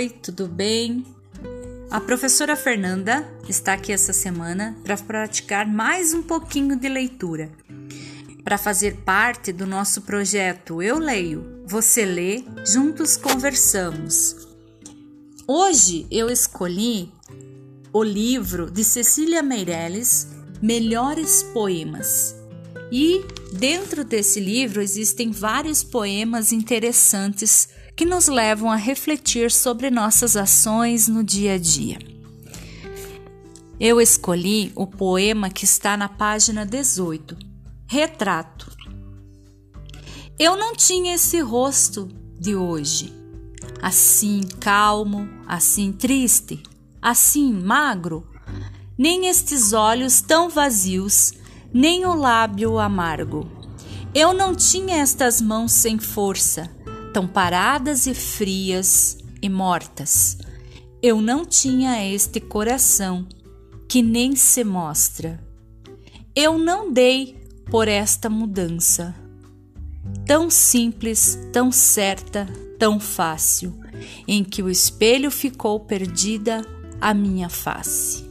[0.00, 1.04] Oi, tudo bem?
[1.90, 7.52] A professora Fernanda está aqui essa semana para praticar mais um pouquinho de leitura.
[8.42, 14.48] Para fazer parte do nosso projeto Eu Leio, Você Lê, Juntos Conversamos.
[15.46, 17.12] Hoje eu escolhi
[17.92, 20.28] o livro de Cecília Meirelles,
[20.62, 22.34] Melhores Poemas.
[22.90, 23.22] E
[23.52, 27.68] dentro desse livro existem vários poemas interessantes
[28.00, 31.98] que nos levam a refletir sobre nossas ações no dia a dia.
[33.78, 37.36] Eu escolhi o poema que está na página 18,
[37.86, 38.74] Retrato.
[40.38, 43.12] Eu não tinha esse rosto de hoje,
[43.82, 46.62] assim calmo, assim triste,
[47.02, 48.26] assim magro,
[48.96, 51.34] nem estes olhos tão vazios,
[51.70, 53.46] nem o lábio amargo.
[54.14, 56.79] Eu não tinha estas mãos sem força,
[57.12, 60.38] tão paradas e frias e mortas.
[61.02, 63.26] Eu não tinha este coração
[63.88, 65.42] que nem se mostra.
[66.34, 67.36] Eu não dei
[67.70, 69.14] por esta mudança.
[70.26, 72.46] Tão simples, tão certa,
[72.78, 73.78] tão fácil,
[74.28, 76.64] em que o espelho ficou perdida
[77.00, 78.28] a minha face.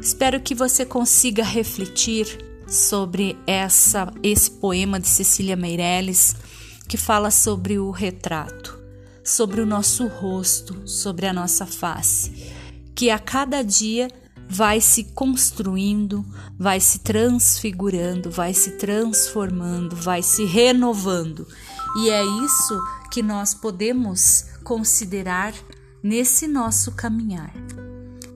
[0.00, 2.26] Espero que você consiga refletir
[2.66, 6.36] sobre essa esse poema de Cecília Meirelles
[6.90, 8.76] que fala sobre o retrato,
[9.22, 12.52] sobre o nosso rosto, sobre a nossa face,
[12.96, 14.08] que a cada dia
[14.48, 16.26] vai se construindo,
[16.58, 21.46] vai se transfigurando, vai se transformando, vai se renovando.
[21.98, 25.54] E é isso que nós podemos considerar
[26.02, 27.54] nesse nosso caminhar.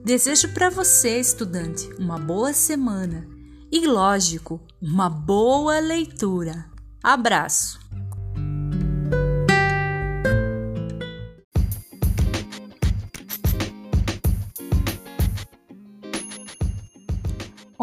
[0.01, 3.27] Desejo para você, estudante, uma boa semana
[3.69, 6.71] e, lógico, uma boa leitura.
[7.03, 7.83] Abraço!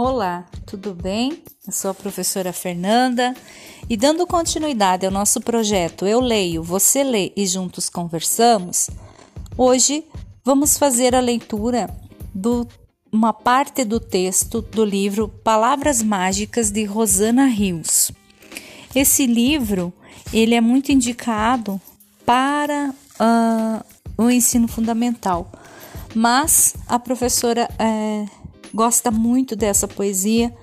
[0.04, 1.44] Olá, tudo bem?
[1.64, 3.36] Eu sou a professora Fernanda
[3.88, 8.90] e dando continuidade ao nosso projeto Eu Leio, Você Lê e Juntos Conversamos,
[9.56, 10.04] hoje
[10.44, 11.88] vamos fazer a leitura
[12.34, 12.66] de
[13.12, 18.10] uma parte do texto do livro Palavras Mágicas de Rosana Rios.
[18.92, 19.92] Esse livro
[20.32, 21.80] ele é muito indicado
[22.26, 23.84] para uh,
[24.20, 25.48] o ensino fundamental,
[26.12, 28.41] mas a professora uh,
[28.72, 30.54] gosta muito dessa poesia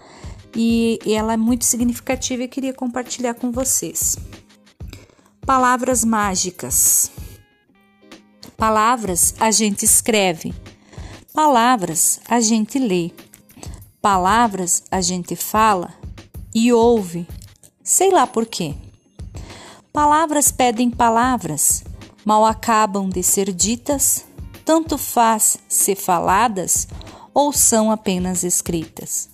[0.56, 4.18] e ela é muito significativa e queria compartilhar com vocês.
[5.46, 7.12] Palavras mágicas.
[8.58, 10.54] Palavras a gente escreve,
[11.34, 13.10] palavras a gente lê,
[14.02, 15.94] palavras a gente fala
[16.54, 17.26] e ouve,
[17.82, 18.76] sei lá por quê.
[19.94, 21.86] Palavras pedem palavras,
[22.26, 24.26] mal acabam de ser ditas,
[24.66, 26.86] tanto faz ser faladas
[27.34, 29.30] ou são apenas escritas.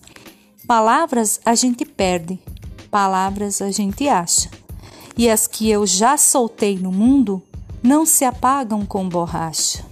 [0.67, 2.39] Palavras a gente perde,
[2.89, 4.49] palavras a gente acha.
[5.17, 7.41] E as que eu já soltei no mundo
[7.81, 9.85] não se apagam com borracha.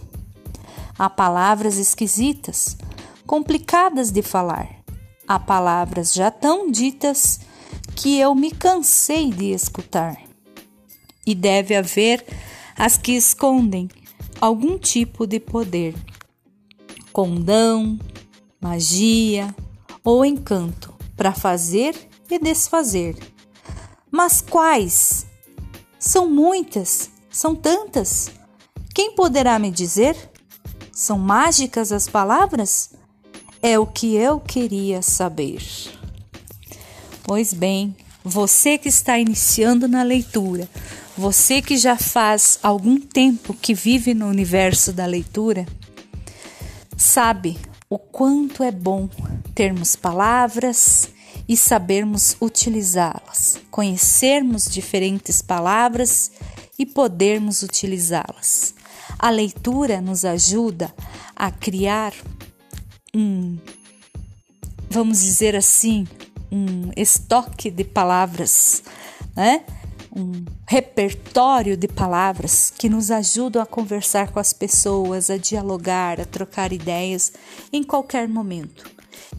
[0.97, 2.75] Há palavras esquisitas,
[3.25, 4.67] complicadas de falar.
[5.27, 7.39] Há palavras já tão ditas
[7.95, 10.17] que eu me cansei de escutar.
[11.25, 12.25] E deve haver
[12.77, 13.89] as que escondem
[14.41, 15.95] algum tipo de poder
[17.13, 17.97] condão,
[18.59, 19.55] magia
[20.03, 21.95] ou encanto para fazer
[22.29, 23.15] e desfazer.
[24.11, 25.27] Mas quais?
[25.99, 28.31] São muitas, são tantas.
[28.93, 30.17] Quem poderá me dizer?
[30.91, 32.91] São mágicas as palavras?
[33.61, 35.63] É o que eu queria saber.
[37.23, 40.67] Pois bem, você que está iniciando na leitura,
[41.17, 45.65] você que já faz algum tempo que vive no universo da leitura,
[47.03, 47.59] sabe
[47.89, 49.09] o quanto é bom
[49.53, 51.09] termos palavras
[51.47, 56.31] e sabermos utilizá-las, conhecermos diferentes palavras
[56.79, 58.73] e podermos utilizá-las.
[59.19, 60.93] A leitura nos ajuda
[61.35, 62.13] a criar
[63.13, 63.57] um,
[64.89, 66.07] vamos dizer assim,
[66.49, 68.81] um estoque de palavras,
[69.35, 69.65] né?
[70.15, 76.25] Um repertório de palavras que nos ajudam a conversar com as pessoas, a dialogar, a
[76.25, 77.33] trocar ideias
[77.71, 78.89] em qualquer momento.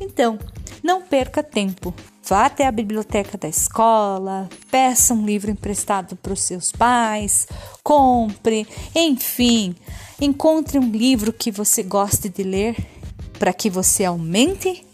[0.01, 0.39] Então,
[0.83, 1.95] não perca tempo.
[2.27, 7.47] Vá até a biblioteca da escola, peça um livro emprestado para os seus pais,
[7.83, 9.77] compre, enfim,
[10.21, 12.77] encontre um livro que você goste de ler
[13.39, 14.87] para que você aumente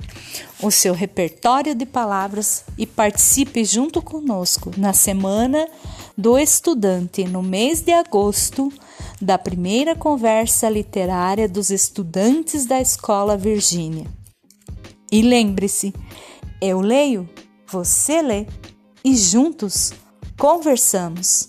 [0.62, 5.69] o seu repertório de palavras e participe junto conosco na Semana
[6.17, 8.73] do Estudante, no mês de agosto,
[9.21, 14.06] da primeira conversa literária dos estudantes da Escola Virgínia.
[15.11, 15.93] E lembre-se,
[16.61, 17.29] eu leio,
[17.67, 18.47] você lê
[19.05, 19.93] e juntos
[20.38, 21.49] conversamos.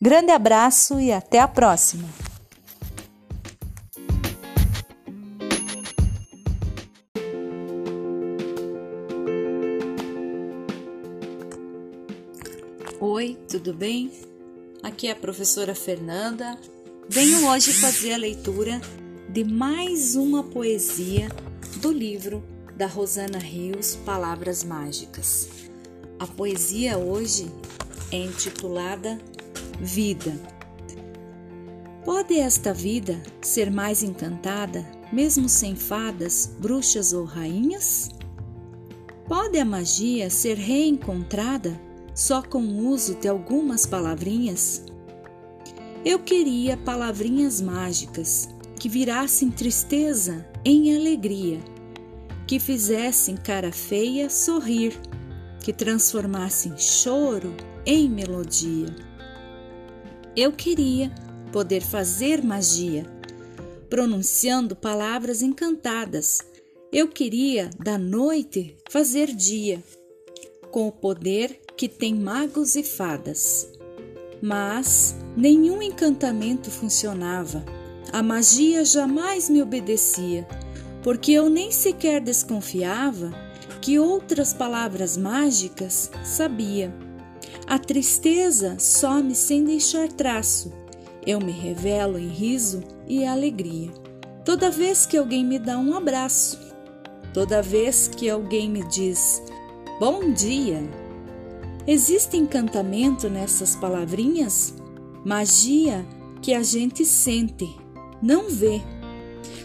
[0.00, 2.21] Grande abraço e até a próxima!
[13.04, 14.12] Oi, tudo bem?
[14.80, 16.56] Aqui é a professora Fernanda.
[17.08, 18.80] Venho hoje fazer a leitura
[19.28, 21.28] de mais uma poesia
[21.78, 22.44] do livro
[22.76, 25.48] da Rosana Rios, Palavras Mágicas.
[26.16, 27.50] A poesia hoje
[28.12, 29.18] é intitulada
[29.80, 30.32] Vida.
[32.04, 38.10] Pode esta vida ser mais encantada, mesmo sem fadas, bruxas ou rainhas?
[39.26, 41.76] Pode a magia ser reencontrada
[42.14, 44.84] só com o uso de algumas palavrinhas?
[46.04, 48.48] Eu queria palavrinhas mágicas
[48.78, 51.60] que virassem tristeza em alegria,
[52.46, 54.98] que fizessem cara feia sorrir,
[55.60, 57.54] que transformassem choro
[57.86, 58.94] em melodia.
[60.34, 61.14] Eu queria
[61.52, 63.06] poder fazer magia,
[63.88, 66.40] pronunciando palavras encantadas.
[66.90, 69.82] Eu queria da noite fazer dia,
[70.70, 73.68] com o poder que tem magos e fadas.
[74.40, 77.64] Mas nenhum encantamento funcionava.
[78.12, 80.46] A magia jamais me obedecia,
[81.02, 83.32] porque eu nem sequer desconfiava
[83.80, 86.94] que outras palavras mágicas sabia.
[87.66, 90.72] A tristeza some sem deixar traço.
[91.26, 93.90] Eu me revelo em riso e alegria.
[94.44, 96.58] Toda vez que alguém me dá um abraço,
[97.32, 99.40] toda vez que alguém me diz
[100.00, 100.82] bom dia,
[101.86, 104.74] Existe encantamento nessas palavrinhas?
[105.24, 106.06] Magia
[106.40, 107.68] que a gente sente,
[108.22, 108.80] não vê.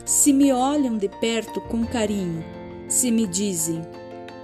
[0.04, 2.44] Se me olham de perto com carinho,
[2.88, 3.81] se me dizem,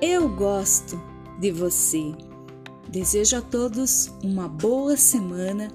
[0.02, 1.02] eu gosto
[1.40, 2.14] de você.
[2.90, 5.68] Desejo a todos uma boa semana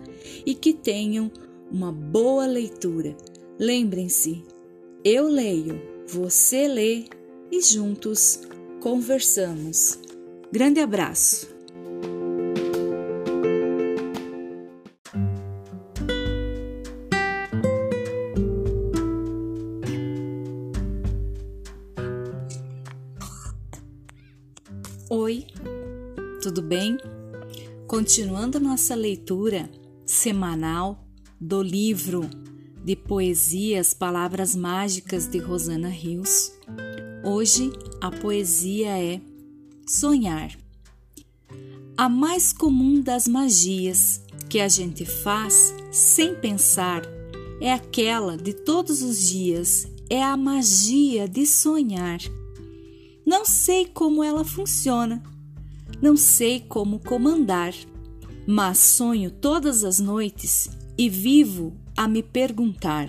[0.47, 1.33] e que tenham
[1.71, 3.17] uma boa leitura.
[3.59, 4.45] Lembrem-se,
[5.05, 7.07] eu leio, você lê
[7.51, 8.41] e juntos
[8.81, 9.99] conversamos.
[10.53, 11.58] Grande abraço!
[26.59, 26.99] Tudo bem?
[27.87, 29.71] Continuando nossa leitura
[30.05, 31.07] semanal
[31.41, 32.29] do livro
[32.85, 36.51] de poesias Palavras Mágicas de Rosana Rios,
[37.25, 37.71] hoje
[38.01, 39.21] a poesia é
[39.87, 40.59] Sonhar.
[41.97, 47.03] A mais comum das magias que a gente faz sem pensar
[47.61, 52.19] é aquela de todos os dias, é a magia de sonhar.
[53.25, 55.23] Não sei como ela funciona,
[56.01, 57.75] não sei como comandar,
[58.47, 63.09] mas sonho todas as noites e vivo a me perguntar: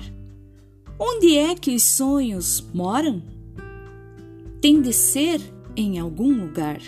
[0.99, 3.21] onde é que os sonhos moram?
[4.61, 5.41] Tem de ser
[5.75, 6.81] em algum lugar,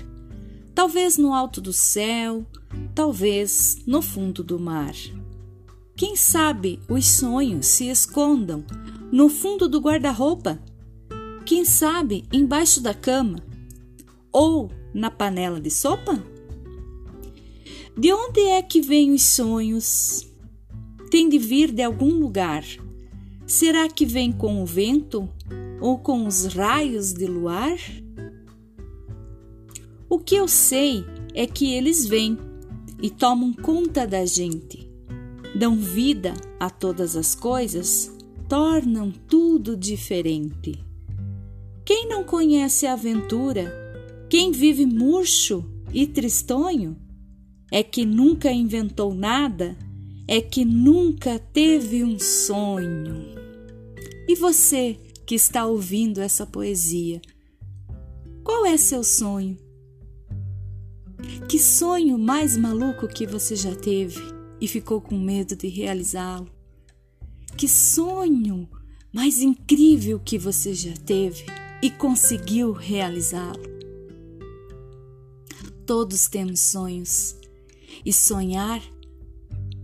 [0.75, 2.45] talvez no alto do céu,
[2.93, 4.93] talvez no fundo do mar.
[5.95, 8.65] Quem sabe os sonhos se escondam
[9.11, 10.59] no fundo do guarda-roupa
[11.45, 13.43] quem sabe embaixo da cama?
[14.31, 16.23] Ou na panela de sopa?
[17.97, 20.27] De onde é que vêm os sonhos?
[21.09, 22.63] Tem de vir de algum lugar.
[23.45, 25.29] Será que vem com o vento
[25.81, 27.77] ou com os raios de luar?
[30.09, 32.37] O que eu sei é que eles vêm
[33.01, 34.89] e tomam conta da gente,
[35.55, 38.15] dão vida a todas as coisas,
[38.47, 40.77] tornam tudo diferente.
[41.83, 43.80] Quem não conhece a aventura,
[44.31, 45.61] quem vive murcho
[45.93, 46.95] e tristonho,
[47.69, 49.77] é que nunca inventou nada,
[50.25, 53.35] é que nunca teve um sonho.
[54.29, 57.21] E você que está ouvindo essa poesia,
[58.41, 59.57] qual é seu sonho?
[61.49, 64.21] Que sonho mais maluco que você já teve
[64.61, 66.49] e ficou com medo de realizá-lo?
[67.57, 68.69] Que sonho
[69.11, 71.43] mais incrível que você já teve
[71.83, 73.80] e conseguiu realizá-lo.
[75.91, 77.35] Todos temos sonhos
[78.05, 78.81] e sonhar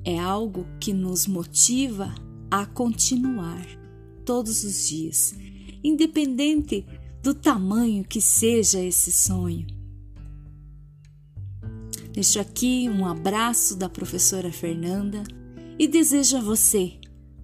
[0.06, 2.16] é algo que nos motiva
[2.50, 3.68] a continuar
[4.24, 5.36] todos os dias,
[5.84, 6.86] independente
[7.22, 9.68] do tamanho que seja esse sonho.
[12.14, 15.24] Deixo aqui um abraço da professora Fernanda
[15.78, 17.02] e desejo a você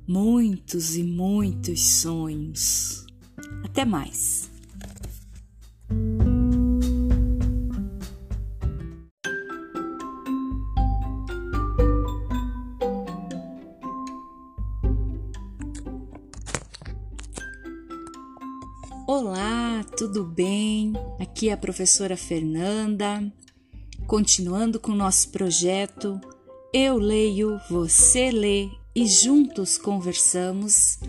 [0.07, 3.05] muitos e muitos sonhos.
[3.61, 4.52] Até mais!
[20.13, 20.93] Tudo bem?
[21.19, 23.33] Aqui é a professora Fernanda,
[24.05, 26.21] continuando com o nosso projeto
[26.71, 30.99] Eu Leio, Você Lê e juntos conversamos,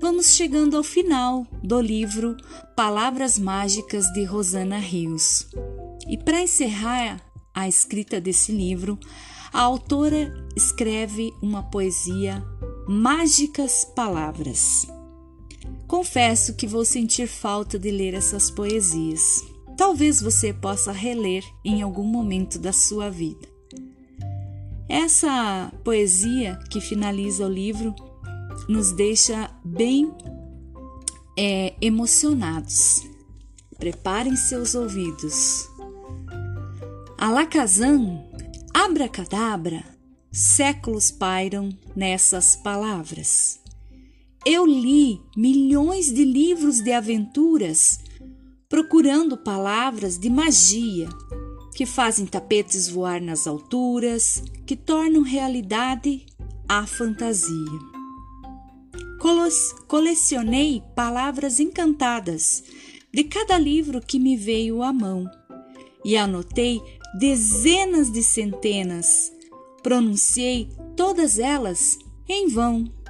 [0.00, 2.36] vamos chegando ao final do livro
[2.76, 5.48] Palavras Mágicas de Rosana Rios.
[6.06, 7.20] E para encerrar
[7.52, 8.96] a escrita desse livro,
[9.52, 12.44] a autora escreve uma poesia
[12.86, 14.86] Mágicas Palavras.
[15.92, 19.44] Confesso que vou sentir falta de ler essas poesias.
[19.76, 23.46] Talvez você possa reler em algum momento da sua vida.
[24.88, 27.94] Essa poesia que finaliza o livro
[28.70, 30.10] nos deixa bem
[31.38, 33.02] é, emocionados.
[33.78, 35.68] Preparem seus ouvidos.
[37.18, 38.30] Alakazam,
[38.72, 39.84] abracadabra,
[40.32, 43.61] séculos pairam nessas palavras.
[44.44, 48.00] Eu li milhões de livros de aventuras
[48.68, 51.08] procurando palavras de magia
[51.74, 56.26] que fazem tapetes voar nas alturas, que tornam realidade
[56.68, 57.78] a fantasia.
[59.86, 62.64] Colecionei palavras encantadas
[63.12, 65.30] de cada livro que me veio à mão
[66.04, 66.80] e anotei
[67.18, 69.30] dezenas de centenas.
[69.82, 73.01] Pronunciei todas elas em vão.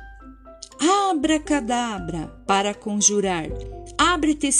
[0.85, 3.47] Abracadabra para conjurar,
[3.97, 4.51] abre-te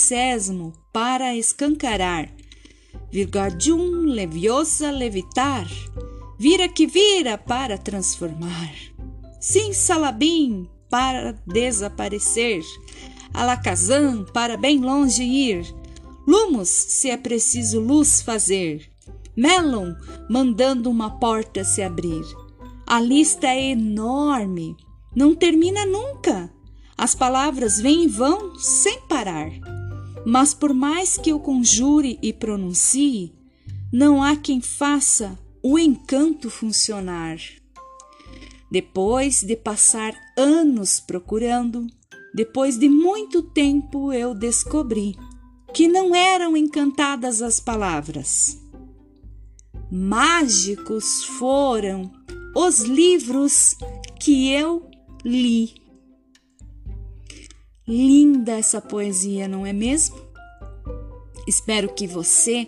[0.93, 2.29] para escancarar.
[3.11, 5.67] Virgadium leviosa levitar,
[6.39, 8.73] vira que vira para transformar.
[9.41, 12.63] Sim, Salabim para desaparecer,
[13.33, 15.75] Alakazam para bem longe ir,
[16.25, 18.89] Lumos se é preciso luz fazer,
[19.35, 19.93] Melon
[20.29, 22.23] mandando uma porta se abrir.
[22.87, 24.77] A lista é enorme,
[25.15, 26.51] não termina nunca.
[26.97, 29.49] As palavras vêm e vão sem parar.
[30.25, 33.33] Mas por mais que eu conjure e pronuncie,
[33.91, 37.37] não há quem faça o encanto funcionar.
[38.71, 41.85] Depois de passar anos procurando,
[42.33, 45.15] depois de muito tempo eu descobri
[45.73, 48.59] que não eram encantadas as palavras.
[49.91, 52.11] Mágicos foram
[52.55, 53.75] os livros
[54.19, 54.89] que eu
[55.23, 55.75] li.
[57.87, 60.15] Linda essa poesia, não é mesmo?
[61.47, 62.67] Espero que você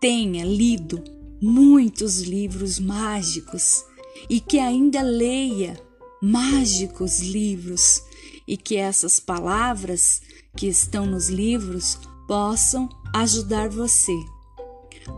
[0.00, 1.02] tenha lido
[1.40, 3.84] muitos livros mágicos
[4.28, 5.78] e que ainda leia
[6.22, 8.02] mágicos livros
[8.46, 10.22] e que essas palavras
[10.56, 14.16] que estão nos livros possam ajudar você.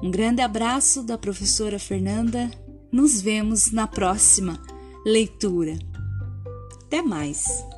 [0.02, 2.50] Um grande abraço da professora Fernanda.
[2.90, 4.60] Nos vemos na próxima
[5.04, 5.78] leitura.
[6.92, 7.71] Até mais!